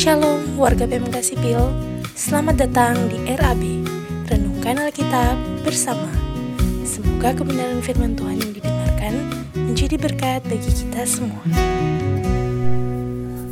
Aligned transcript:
Shalom 0.00 0.56
warga 0.56 0.88
PMK 0.88 1.12
Sipil, 1.20 1.60
selamat 2.16 2.64
datang 2.64 2.96
di 3.12 3.20
RAB, 3.36 3.84
Renungkan 4.32 4.80
Alkitab 4.80 5.36
bersama. 5.60 6.08
Semoga 6.88 7.36
kebenaran 7.36 7.84
firman 7.84 8.16
Tuhan 8.16 8.40
yang 8.40 8.48
didengarkan 8.56 9.14
menjadi 9.52 10.00
berkat 10.00 10.40
bagi 10.48 10.72
kita 10.72 11.04
semua. 11.04 11.44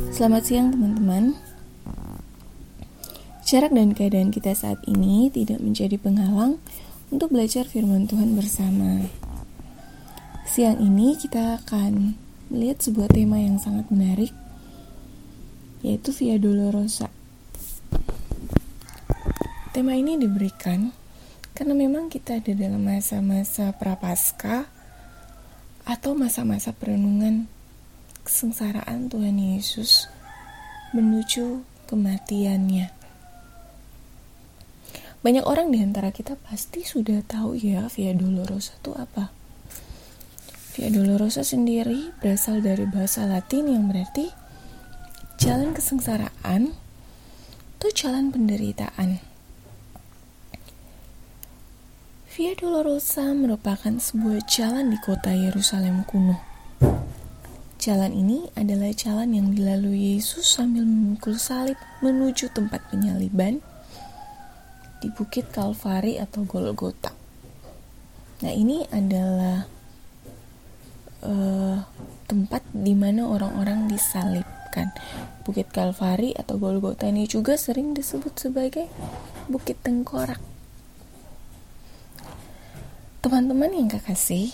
Selamat 0.09 0.41
siang 0.49 0.73
teman-teman. 0.73 1.37
Jarak 3.45 3.69
dan 3.69 3.93
keadaan 3.93 4.33
kita 4.33 4.57
saat 4.57 4.81
ini 4.89 5.29
tidak 5.29 5.61
menjadi 5.61 6.01
penghalang 6.01 6.57
untuk 7.13 7.29
belajar 7.29 7.69
firman 7.69 8.09
Tuhan 8.09 8.33
bersama. 8.33 9.05
Siang 10.49 10.81
ini 10.81 11.13
kita 11.13 11.61
akan 11.61 12.17
melihat 12.49 12.81
sebuah 12.81 13.13
tema 13.13 13.37
yang 13.37 13.61
sangat 13.61 13.85
menarik 13.93 14.33
yaitu 15.85 16.11
Via 16.11 16.35
Dolorosa. 16.35 17.07
Tema 19.71 19.95
ini 19.95 20.19
diberikan 20.19 20.91
karena 21.55 21.73
memang 21.75 22.11
kita 22.11 22.39
ada 22.39 22.51
dalam 22.55 22.83
masa-masa 22.83 23.71
prapaskah 23.75 24.67
atau 25.87 26.11
masa-masa 26.15 26.75
perenungan 26.75 27.47
kesengsaraan 28.23 29.09
Tuhan 29.09 29.35
Yesus 29.39 30.11
menuju 30.93 31.63
kematiannya. 31.89 32.93
Banyak 35.19 35.43
orang 35.43 35.67
di 35.75 35.83
antara 35.83 36.15
kita 36.15 36.39
pasti 36.39 36.87
sudah 36.87 37.19
tahu 37.27 37.59
ya 37.59 37.91
Via 37.91 38.15
Dolorosa 38.15 38.79
itu 38.79 38.95
apa. 38.95 39.35
Via 40.79 40.87
Dolorosa 40.87 41.43
sendiri 41.43 42.15
berasal 42.23 42.63
dari 42.63 42.87
bahasa 42.87 43.27
Latin 43.27 43.67
yang 43.67 43.91
berarti 43.91 44.38
jalan 45.39 45.71
kesengsaraan 45.71 46.75
atau 47.79 47.89
jalan 47.95 48.27
penderitaan. 48.27 49.23
Via 52.35 52.51
Dolorosa 52.59 53.31
merupakan 53.31 53.95
sebuah 53.95 54.43
jalan 54.51 54.91
di 54.91 54.99
kota 54.99 55.31
Yerusalem 55.31 56.03
kuno. 56.03 56.43
Jalan 57.79 58.11
ini 58.11 58.51
adalah 58.59 58.91
jalan 58.91 59.31
yang 59.31 59.55
dilalui 59.55 60.19
Yesus 60.19 60.43
sambil 60.43 60.83
memukul 60.83 61.39
salib 61.39 61.79
menuju 62.03 62.51
tempat 62.51 62.83
penyaliban 62.91 63.63
di 64.99 65.07
Bukit 65.07 65.55
Kalvari 65.55 66.19
atau 66.19 66.43
Golgota. 66.43 67.15
Nah, 68.43 68.51
ini 68.51 68.83
adalah 68.91 69.63
uh, 71.23 71.79
tempat 72.27 72.67
di 72.75 72.91
mana 72.91 73.23
orang-orang 73.31 73.87
disalibkan. 74.69 74.93
Bukit 75.45 75.73
Kalvari 75.73 76.37
atau 76.37 76.61
Golgota 76.61 77.09
ini 77.09 77.25
juga 77.25 77.57
sering 77.57 77.97
disebut 77.97 78.37
sebagai 78.37 78.85
Bukit 79.49 79.81
Tengkorak. 79.81 80.37
Teman-teman 83.19 83.73
yang 83.73 83.89
kekasih, 83.89 84.53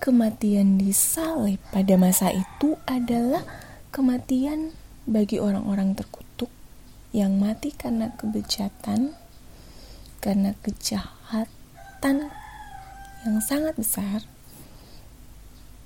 kematian 0.00 0.80
di 0.80 0.90
salib 0.90 1.60
pada 1.70 1.94
masa 2.00 2.32
itu 2.32 2.74
adalah 2.88 3.44
kematian 3.92 4.74
bagi 5.06 5.38
orang-orang 5.38 5.94
terkutuk 5.94 6.50
yang 7.14 7.38
mati 7.38 7.70
karena 7.70 8.10
kebejatan, 8.18 9.14
karena 10.18 10.56
kejahatan 10.64 12.32
yang 13.22 13.38
sangat 13.38 13.78
besar, 13.78 14.26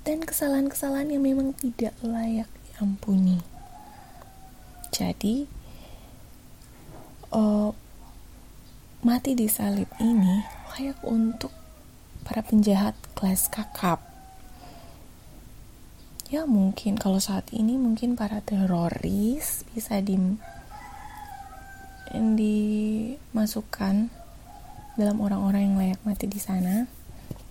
dan 0.01 0.25
kesalahan-kesalahan 0.25 1.13
yang 1.13 1.21
memang 1.21 1.53
tidak 1.53 1.93
layak 2.01 2.49
diampuni. 2.71 3.37
Jadi, 4.89 5.45
uh, 7.31 7.71
mati 9.01 9.37
di 9.37 9.45
salib 9.45 9.87
ini 10.01 10.41
layak 10.73 10.97
untuk 11.05 11.53
para 12.25 12.41
penjahat 12.41 12.97
kelas 13.13 13.49
kakap. 13.49 14.01
Ya 16.31 16.47
mungkin 16.47 16.95
kalau 16.95 17.19
saat 17.19 17.51
ini 17.51 17.75
mungkin 17.75 18.15
para 18.15 18.39
teroris 18.39 19.67
bisa 19.75 19.99
di 19.99 20.15
dimasukkan 22.11 24.11
dalam 24.99 25.17
orang-orang 25.23 25.71
yang 25.71 25.75
layak 25.79 26.01
mati 26.03 26.27
di 26.27 26.39
sana 26.39 26.87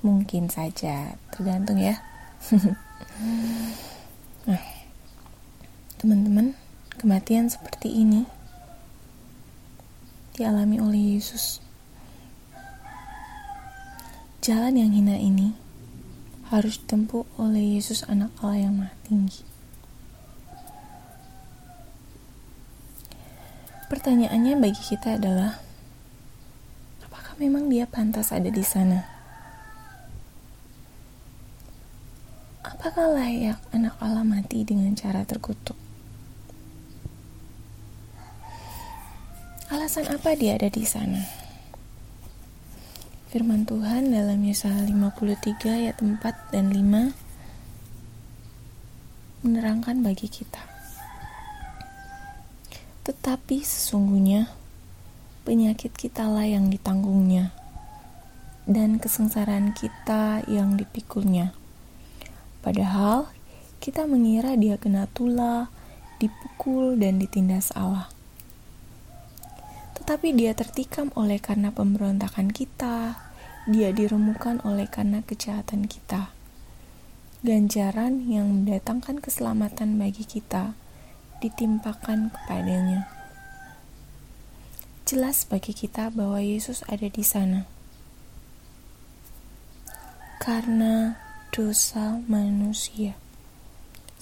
mungkin 0.05 0.53
saja 0.53 1.17
tergantung 1.33 1.81
ya 1.81 2.10
nah 4.49 4.65
teman-teman 6.01 6.57
kematian 6.97 7.53
seperti 7.53 7.93
ini 7.93 8.25
dialami 10.33 10.81
oleh 10.81 11.21
Yesus 11.21 11.61
jalan 14.41 14.81
yang 14.81 14.97
hina 14.97 15.21
ini 15.21 15.53
harus 16.49 16.81
ditempuh 16.81 17.29
oleh 17.37 17.77
Yesus 17.77 18.01
anak 18.09 18.33
Allah 18.41 18.65
yang 18.65 18.81
maha 18.81 18.97
tinggi 19.05 19.45
Pertanyaannya 23.91 24.55
bagi 24.63 24.79
kita 24.87 25.19
adalah, 25.19 25.59
apakah 27.03 27.35
memang 27.43 27.67
dia 27.67 27.91
pantas 27.91 28.31
ada 28.31 28.47
di 28.47 28.63
sana? 28.63 29.10
Apakah 32.81 33.13
layak 33.13 33.61
anak 33.77 33.93
Allah 34.01 34.25
mati 34.25 34.65
dengan 34.65 34.97
cara 34.97 35.21
terkutuk? 35.29 35.77
Alasan 39.69 40.09
apa 40.09 40.33
dia 40.33 40.57
ada 40.57 40.73
di 40.73 40.89
sana? 40.89 41.21
Firman 43.29 43.69
Tuhan 43.69 44.09
dalam 44.09 44.41
Yesaya 44.41 44.89
53 44.89 45.61
ayat 45.69 46.01
4 46.01 46.25
dan 46.57 46.73
5 46.73 49.45
menerangkan 49.45 50.01
bagi 50.01 50.33
kita. 50.33 50.65
Tetapi 53.05 53.61
sesungguhnya 53.61 54.49
penyakit 55.45 55.93
kitalah 55.93 56.49
yang 56.49 56.73
ditanggungnya 56.73 57.53
dan 58.65 58.97
kesengsaraan 58.97 59.77
kita 59.77 60.49
yang 60.49 60.81
dipikulnya. 60.81 61.60
Padahal 62.61 63.33
kita 63.81 64.05
mengira 64.05 64.53
dia 64.61 64.77
kena 64.77 65.09
tula, 65.09 65.73
dipukul 66.21 67.01
dan 67.01 67.17
ditindas 67.17 67.73
Allah. 67.73 68.13
Tetapi 69.97 70.37
dia 70.37 70.53
tertikam 70.53 71.09
oleh 71.17 71.41
karena 71.41 71.73
pemberontakan 71.73 72.53
kita, 72.53 73.17
dia 73.65 73.89
diremukan 73.93 74.61
oleh 74.67 74.85
karena 74.85 75.25
kejahatan 75.25 75.89
kita. 75.89 76.33
Ganjaran 77.41 78.29
yang 78.29 78.53
mendatangkan 78.53 79.25
keselamatan 79.25 79.97
bagi 79.97 80.29
kita 80.29 80.77
ditimpakan 81.41 82.29
kepadanya. 82.29 83.09
Jelas 85.09 85.49
bagi 85.49 85.73
kita 85.73 86.13
bahwa 86.13 86.45
Yesus 86.45 86.85
ada 86.85 87.09
di 87.09 87.25
sana. 87.25 87.65
Karena 90.37 91.17
dosa 91.51 92.23
manusia, 92.31 93.19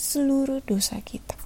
seluruh 0.01 0.65
dosa 0.65 0.97
kita. 1.05 1.37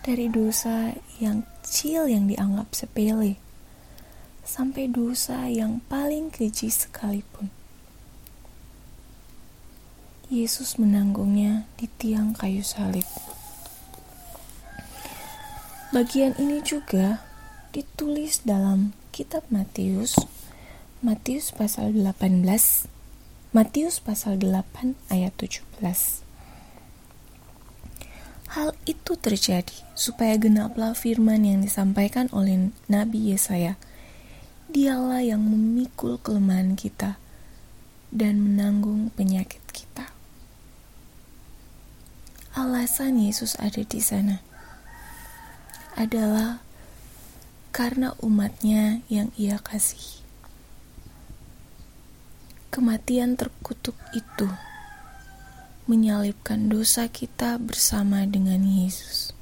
Dari 0.00 0.32
dosa 0.32 0.96
yang 1.20 1.44
kecil 1.60 2.08
yang 2.08 2.24
dianggap 2.24 2.72
sepele, 2.72 3.36
sampai 4.48 4.88
dosa 4.88 5.44
yang 5.52 5.84
paling 5.92 6.32
keji 6.32 6.72
sekalipun. 6.72 7.52
Yesus 10.32 10.80
menanggungnya 10.80 11.68
di 11.76 11.84
tiang 12.00 12.32
kayu 12.32 12.64
salib. 12.64 13.04
Bagian 15.92 16.32
ini 16.40 16.64
juga 16.64 17.20
ditulis 17.76 18.40
dalam 18.40 18.96
kitab 19.12 19.44
Matius, 19.52 20.16
Matius 21.04 21.52
pasal 21.52 21.92
18, 21.92 22.88
Matius 23.52 24.00
pasal 24.00 24.40
8 24.40 24.96
ayat 25.12 25.36
17. 25.36 25.60
Hal 28.56 28.72
itu 28.88 29.12
terjadi 29.20 29.76
supaya 29.92 30.40
genaplah 30.40 30.96
firman 30.96 31.44
yang 31.44 31.60
disampaikan 31.60 32.32
oleh 32.32 32.72
Nabi 32.88 33.28
Yesaya. 33.28 33.76
Dialah 34.72 35.20
yang 35.20 35.44
memikul 35.44 36.16
kelemahan 36.16 36.80
kita 36.80 37.20
dan 38.08 38.40
menanggung 38.40 39.12
penyakit 39.12 39.60
kita. 39.68 40.08
Alasan 42.56 43.20
Yesus 43.20 43.60
ada 43.60 43.84
di 43.84 44.00
sana 44.00 44.40
adalah 45.92 46.64
karena 47.68 48.16
umatnya 48.24 49.04
yang 49.12 49.28
ia 49.36 49.60
kasih. 49.60 50.21
Kematian 52.72 53.36
terkutuk 53.36 53.92
itu 54.16 54.48
menyalibkan 55.84 56.72
dosa 56.72 57.04
kita 57.04 57.60
bersama 57.60 58.24
dengan 58.24 58.64
Yesus. 58.64 59.36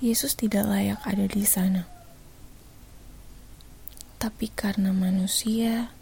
Yesus 0.00 0.32
tidak 0.32 0.64
layak 0.64 0.96
ada 1.04 1.28
di 1.28 1.44
sana. 1.44 1.84
Tapi 4.16 4.48
karena 4.48 4.96
manusia, 4.96 5.92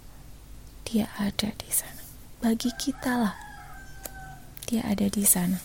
dia 0.86 1.10
ada 1.18 1.50
di 1.50 1.70
sana. 1.74 1.98
Bagi 2.38 2.70
kita 2.70 3.18
lah, 3.18 3.34
dia 4.70 4.86
ada 4.86 5.10
di 5.10 5.26
sana. 5.26 5.58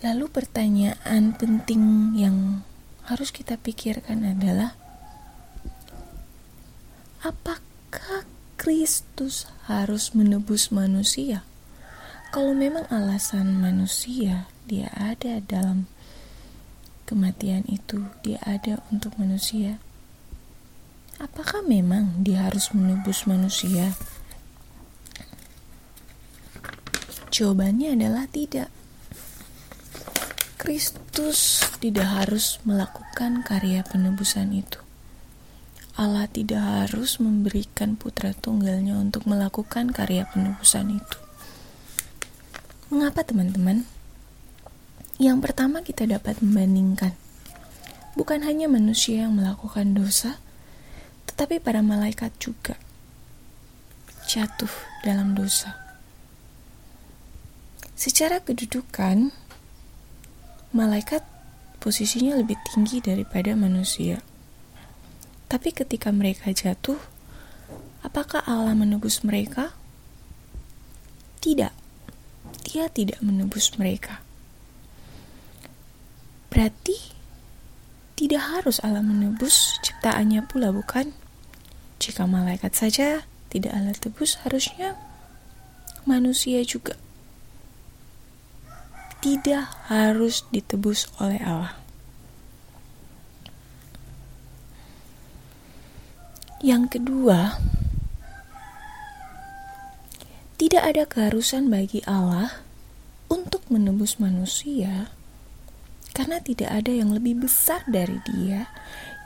Lalu 0.00 0.32
pertanyaan 0.32 1.36
penting 1.36 2.16
yang 2.16 2.64
harus 3.04 3.28
kita 3.28 3.60
pikirkan 3.60 4.24
adalah 4.24 4.80
apakah 7.20 7.65
Kristus 8.56 9.46
harus 9.70 10.16
menebus 10.16 10.74
manusia? 10.74 11.46
Kalau 12.34 12.56
memang 12.56 12.88
alasan 12.90 13.56
manusia 13.56 14.50
dia 14.66 14.90
ada 14.98 15.38
dalam 15.38 15.86
kematian 17.06 17.62
itu, 17.70 18.10
dia 18.26 18.42
ada 18.42 18.82
untuk 18.90 19.14
manusia. 19.16 19.78
Apakah 21.22 21.64
memang 21.64 22.26
dia 22.26 22.44
harus 22.44 22.74
menebus 22.74 23.24
manusia? 23.24 23.94
Jawabannya 27.30 27.94
adalah 27.94 28.26
tidak. 28.28 28.68
Kristus 30.58 31.62
tidak 31.78 32.08
harus 32.10 32.58
melakukan 32.66 33.46
karya 33.46 33.86
penebusan 33.86 34.50
itu. 34.50 34.85
Allah 35.96 36.28
tidak 36.28 36.60
harus 36.60 37.16
memberikan 37.16 37.96
putra 37.96 38.36
tunggalnya 38.36 39.00
untuk 39.00 39.24
melakukan 39.24 39.88
karya 39.96 40.28
penebusan 40.28 41.00
itu. 41.00 41.18
Mengapa 42.92 43.24
teman-teman? 43.24 43.88
Yang 45.16 45.38
pertama 45.40 45.80
kita 45.80 46.04
dapat 46.04 46.44
membandingkan. 46.44 47.16
Bukan 48.12 48.44
hanya 48.44 48.68
manusia 48.68 49.24
yang 49.24 49.40
melakukan 49.40 49.96
dosa, 49.96 50.36
tetapi 51.32 51.64
para 51.64 51.80
malaikat 51.80 52.36
juga 52.36 52.76
jatuh 54.28 54.72
dalam 55.00 55.32
dosa. 55.32 55.80
Secara 57.96 58.44
kedudukan, 58.44 59.32
malaikat 60.76 61.24
posisinya 61.80 62.36
lebih 62.36 62.60
tinggi 62.68 63.00
daripada 63.00 63.56
manusia. 63.56 64.20
Tapi 65.46 65.70
ketika 65.70 66.10
mereka 66.10 66.50
jatuh, 66.50 66.98
apakah 68.02 68.42
Allah 68.46 68.74
menebus 68.74 69.22
mereka? 69.22 69.70
Tidak. 71.38 71.70
Dia 72.66 72.90
tidak 72.90 73.22
menebus 73.22 73.78
mereka. 73.78 74.22
Berarti 76.50 77.14
tidak 78.16 78.42
harus 78.42 78.82
Allah 78.82 79.04
menebus 79.04 79.78
ciptaannya 79.86 80.42
pula 80.50 80.74
bukan? 80.74 81.14
Jika 82.02 82.26
malaikat 82.26 82.74
saja 82.74 83.28
tidak 83.52 83.70
Allah 83.76 83.94
tebus, 83.94 84.42
harusnya 84.42 84.98
manusia 86.08 86.62
juga 86.66 86.98
tidak 89.26 89.66
harus 89.90 90.46
ditebus 90.54 91.10
oleh 91.18 91.42
Allah. 91.42 91.74
Yang 96.64 96.96
kedua, 96.96 97.60
tidak 100.56 100.82
ada 100.88 101.04
keharusan 101.04 101.68
bagi 101.68 102.00
Allah 102.08 102.64
untuk 103.28 103.68
menebus 103.68 104.16
manusia 104.16 105.12
karena 106.16 106.40
tidak 106.40 106.72
ada 106.72 106.88
yang 106.88 107.12
lebih 107.12 107.44
besar 107.44 107.84
dari 107.84 108.16
Dia 108.24 108.72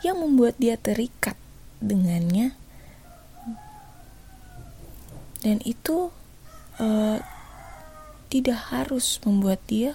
yang 0.03 0.19
membuat 0.19 0.59
Dia 0.59 0.75
terikat 0.75 1.39
dengannya, 1.79 2.51
dan 5.47 5.63
itu 5.63 6.11
uh, 6.83 7.19
tidak 8.27 8.75
harus 8.75 9.23
membuat 9.23 9.63
Dia 9.71 9.95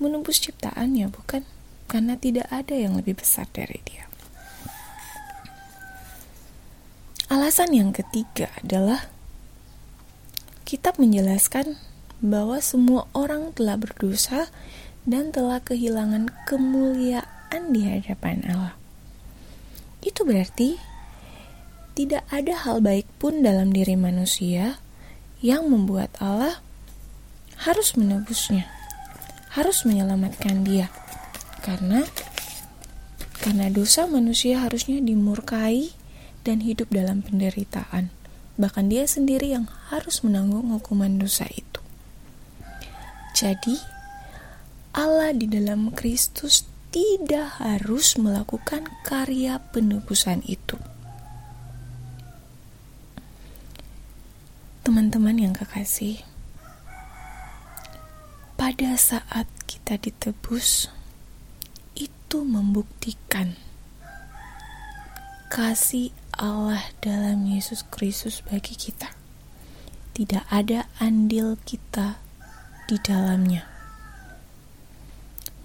menembus 0.00 0.40
ciptaannya, 0.40 1.12
bukan? 1.12 1.44
Karena 1.92 2.16
tidak 2.16 2.48
ada 2.48 2.72
yang 2.72 2.96
lebih 2.96 3.20
besar 3.20 3.44
dari 3.52 3.84
Dia. 3.84 4.07
Alasan 7.38 7.70
yang 7.70 7.94
ketiga 7.94 8.50
adalah 8.58 9.06
kitab 10.66 10.98
menjelaskan 10.98 11.78
bahwa 12.18 12.58
semua 12.58 13.06
orang 13.14 13.54
telah 13.54 13.78
berdosa 13.78 14.50
dan 15.06 15.30
telah 15.30 15.62
kehilangan 15.62 16.34
kemuliaan 16.50 17.62
di 17.70 17.86
hadapan 17.86 18.42
Allah. 18.42 18.74
Itu 20.02 20.26
berarti 20.26 20.82
tidak 21.94 22.26
ada 22.26 22.58
hal 22.58 22.82
baik 22.82 23.06
pun 23.22 23.46
dalam 23.46 23.70
diri 23.70 23.94
manusia 23.94 24.82
yang 25.38 25.70
membuat 25.70 26.10
Allah 26.18 26.58
harus 27.62 27.94
menebusnya, 27.94 28.66
harus 29.54 29.86
menyelamatkan 29.86 30.66
dia. 30.66 30.90
Karena 31.62 32.02
karena 33.38 33.70
dosa 33.70 34.10
manusia 34.10 34.58
harusnya 34.58 34.98
dimurkai 34.98 35.97
dan 36.42 36.62
hidup 36.62 36.90
dalam 36.90 37.24
penderitaan. 37.24 38.10
Bahkan 38.58 38.90
dia 38.90 39.06
sendiri 39.06 39.54
yang 39.54 39.70
harus 39.90 40.26
menanggung 40.26 40.74
hukuman 40.74 41.14
dosa 41.18 41.46
itu. 41.50 41.80
Jadi, 43.38 43.78
Allah 44.98 45.30
di 45.30 45.46
dalam 45.46 45.94
Kristus 45.94 46.66
tidak 46.90 47.62
harus 47.62 48.18
melakukan 48.18 48.90
karya 49.06 49.62
penebusan 49.70 50.42
itu. 50.48 50.74
Teman-teman 54.82 55.38
yang 55.38 55.54
kekasih, 55.54 56.24
pada 58.58 58.98
saat 58.98 59.46
kita 59.70 60.00
ditebus, 60.02 60.90
itu 61.94 62.42
membuktikan 62.42 63.54
kasih 65.48 66.10
Allah 66.38 66.86
dalam 67.02 67.50
Yesus 67.50 67.82
Kristus 67.82 68.46
bagi 68.46 68.78
kita. 68.78 69.10
Tidak 70.14 70.46
ada 70.46 70.86
andil 71.02 71.58
kita 71.66 72.22
di 72.86 72.94
dalamnya. 73.02 73.66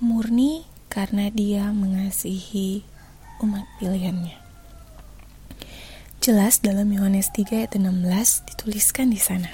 Murni 0.02 0.66
karena 0.90 1.30
dia 1.30 1.70
mengasihi 1.70 2.82
umat 3.46 3.70
pilihannya. 3.78 4.34
Jelas 6.26 6.58
dalam 6.66 6.90
Yohanes 6.90 7.30
3 7.30 7.70
ayat 7.70 7.78
16 7.78 8.50
dituliskan 8.50 9.14
di 9.14 9.22
sana. 9.22 9.54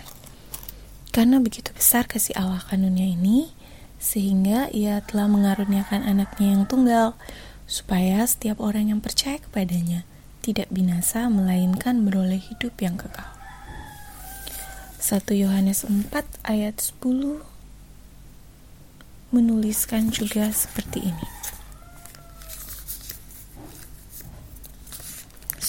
Karena 1.11 1.43
begitu 1.43 1.75
besar 1.75 2.07
kasih 2.07 2.39
Allah 2.39 2.63
kanunnya 2.63 3.03
ini, 3.03 3.51
sehingga 3.99 4.71
ia 4.71 5.03
telah 5.03 5.27
mengaruniakan 5.27 5.99
anaknya 5.99 6.55
yang 6.55 6.63
tunggal, 6.63 7.19
supaya 7.67 8.23
setiap 8.23 8.63
orang 8.63 8.95
yang 8.95 9.03
percaya 9.03 9.35
kepadanya 9.35 10.07
tidak 10.39 10.71
binasa 10.71 11.27
melainkan 11.27 12.07
beroleh 12.07 12.39
hidup 12.39 12.75
yang 12.79 12.95
kekal. 12.95 13.27
1 14.99 15.25
Yohanes 15.33 15.87
4 15.87 16.11
ayat 16.45 16.75
10 17.01 17.41
menuliskan 19.31 20.11
juga 20.11 20.51
seperti 20.51 21.09
ini. 21.09 21.27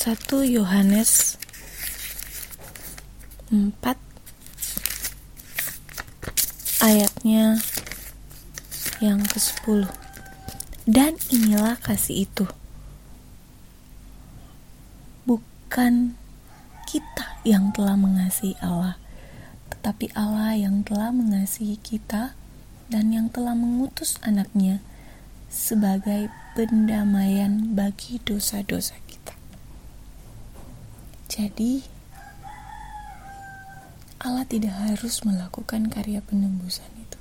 1 0.00 0.16
Yohanes 0.48 1.36
4 3.52 4.00
ayatnya 6.80 7.60
yang 9.04 9.20
ke-10 9.24 9.88
dan 10.88 11.14
inilah 11.28 11.76
kasih 11.84 12.24
itu 12.24 12.48
bukan 15.70 16.18
kita 16.82 17.38
yang 17.46 17.70
telah 17.70 17.94
mengasihi 17.94 18.58
Allah, 18.58 18.98
tetapi 19.70 20.10
Allah 20.18 20.58
yang 20.58 20.82
telah 20.82 21.14
mengasihi 21.14 21.78
kita 21.78 22.34
dan 22.90 23.14
yang 23.14 23.30
telah 23.30 23.54
mengutus 23.54 24.18
anaknya 24.26 24.82
sebagai 25.46 26.26
pendamaian 26.58 27.70
bagi 27.78 28.18
dosa-dosa 28.18 28.98
kita. 29.06 29.30
Jadi, 31.30 31.86
Allah 34.26 34.42
tidak 34.50 34.74
harus 34.74 35.22
melakukan 35.22 35.86
karya 35.86 36.18
penembusan 36.18 36.90
itu. 36.98 37.18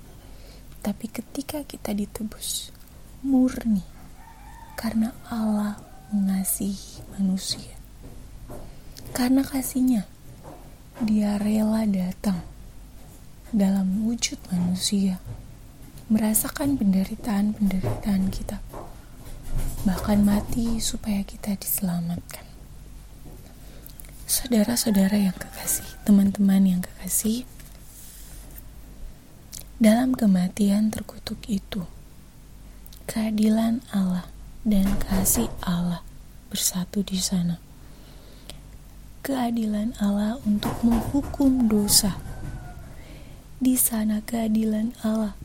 Tapi 0.81 1.05
ketika 1.05 1.61
kita 1.69 1.93
ditebus, 1.93 2.73
murni 3.21 3.85
karena 4.73 5.13
Allah 5.29 5.77
mengasihi 6.09 7.05
manusia 7.13 7.78
karena 9.13 9.41
kasihnya 9.41 10.05
Dia 10.99 11.39
rela 11.39 11.87
datang 11.87 12.43
dalam 13.55 14.03
wujud 14.03 14.35
manusia, 14.51 15.17
merasakan 16.11 16.75
penderitaan-penderitaan 16.75 18.27
kita, 18.29 18.59
bahkan 19.87 20.21
mati 20.21 20.77
supaya 20.83 21.23
kita 21.23 21.55
diselamatkan. 21.55 22.43
Saudara-saudara 24.27 25.17
yang 25.17 25.33
kekasih, 25.33 25.87
teman-teman 26.03 26.67
yang 26.67 26.81
kekasih, 26.83 27.47
dalam 29.79 30.13
kematian 30.13 30.91
terkutuk 30.91 31.39
itu, 31.47 31.87
keadilan 33.07 33.79
Allah 33.95 34.27
dan 34.67 34.85
kasih 35.07 35.47
Allah 35.63 36.03
bersatu 36.51 37.01
di 37.07 37.17
sana 37.17 37.68
keadilan 39.29 39.93
Allah 40.01 40.41
untuk 40.41 40.73
menghukum 40.81 41.69
dosa. 41.69 42.17
Di 43.61 43.77
sana 43.77 44.25
keadilan 44.25 44.97
Allah 45.05 45.37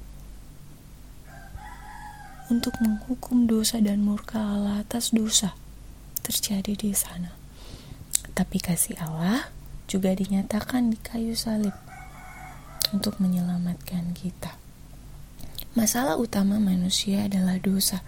untuk 2.49 2.73
menghukum 2.81 3.45
dosa 3.45 3.85
dan 3.85 4.01
murka 4.01 4.41
Allah 4.41 4.81
atas 4.81 5.13
dosa 5.13 5.53
terjadi 6.25 6.73
di 6.73 6.97
sana. 6.97 7.37
Tapi 8.33 8.57
kasih 8.57 8.97
Allah 9.05 9.53
juga 9.85 10.17
dinyatakan 10.17 10.89
di 10.89 10.97
kayu 11.05 11.37
salib 11.37 11.77
untuk 12.89 13.21
menyelamatkan 13.21 14.17
kita. 14.17 14.57
Masalah 15.77 16.17
utama 16.17 16.57
manusia 16.57 17.29
adalah 17.29 17.61
dosa 17.61 18.01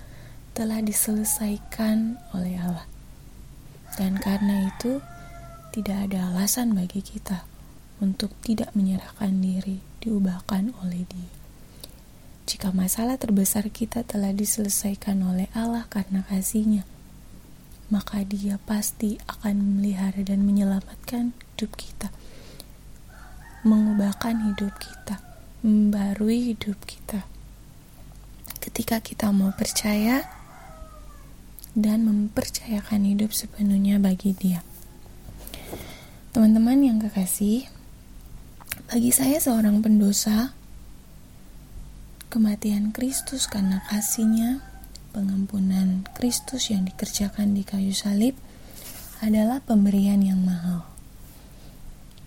telah 0.57 0.81
diselesaikan 0.81 2.17
oleh 2.33 2.65
Allah. 2.65 2.89
Dan 4.01 4.17
karena 4.17 4.73
itu, 4.73 5.05
tidak 5.77 6.09
ada 6.09 6.33
alasan 6.33 6.73
bagi 6.73 7.05
kita 7.05 7.45
untuk 8.01 8.33
tidak 8.41 8.73
menyerahkan 8.73 9.45
diri 9.45 9.85
diubahkan 10.01 10.73
oleh 10.81 11.05
Dia. 11.05 11.33
Jika 12.49 12.73
masalah 12.73 13.21
terbesar 13.21 13.69
kita 13.69 14.01
telah 14.01 14.33
diselesaikan 14.33 15.21
oleh 15.21 15.53
Allah 15.53 15.85
karena 15.93 16.25
kasihnya, 16.25 16.89
maka 17.93 18.25
Dia 18.25 18.57
pasti 18.65 19.21
akan 19.29 19.53
memelihara 19.61 20.25
dan 20.25 20.49
menyelamatkan 20.49 21.37
hidup 21.37 21.77
kita, 21.77 22.09
mengubahkan 23.61 24.49
hidup 24.49 24.73
kita, 24.81 25.21
membarui 25.61 26.57
hidup 26.57 26.81
kita. 26.89 27.29
Ketika 28.65 29.05
kita 29.05 29.29
mau 29.29 29.53
percaya 29.53 30.25
dan 31.77 32.09
mempercayakan 32.09 33.13
hidup 33.13 33.37
sepenuhnya 33.37 34.01
bagi 34.01 34.33
Dia. 34.33 34.65
Teman-teman 36.37 36.85
yang 36.85 37.01
kekasih, 37.01 37.65
bagi 38.93 39.09
saya 39.09 39.41
seorang 39.41 39.81
pendosa, 39.81 40.53
kematian 42.29 42.93
Kristus 42.93 43.49
karena 43.49 43.81
kasihnya, 43.89 44.61
pengampunan 45.17 46.05
Kristus 46.13 46.69
yang 46.69 46.85
dikerjakan 46.85 47.57
di 47.57 47.65
kayu 47.65 47.97
salib 47.97 48.37
adalah 49.25 49.65
pemberian 49.65 50.21
yang 50.21 50.45
mahal. 50.45 50.85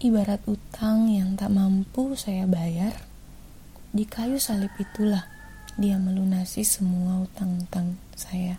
Ibarat 0.01 0.42
utang 0.50 1.13
yang 1.13 1.38
tak 1.38 1.54
mampu 1.54 2.18
saya 2.18 2.50
bayar, 2.50 2.98
di 3.94 4.10
kayu 4.10 4.42
salib 4.42 4.74
itulah 4.82 5.30
dia 5.78 6.01
melunasi 6.01 6.66
semua 6.66 7.30
utang-utang 7.30 8.01
saya. 8.18 8.58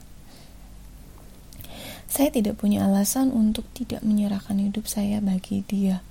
Saya 2.10 2.34
tidak 2.34 2.58
punya 2.58 2.90
alasan 2.90 3.30
untuk 3.30 3.70
tidak 3.70 4.02
menyerahkan 4.02 4.58
hidup 4.58 4.90
saya 4.90 5.22
bagi 5.22 5.62
Dia, 5.62 6.02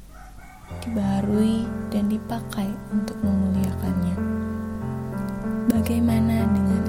dibarui 0.80 1.68
dan 1.92 2.08
dipakai 2.08 2.72
untuk 2.96 3.20
memuliakannya. 3.20 4.16
Bagaimana 5.68 6.48
dengan 6.56 6.82